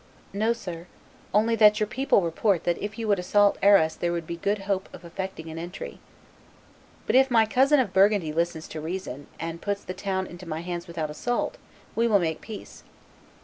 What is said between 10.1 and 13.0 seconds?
into my hands without assault, we will make peace."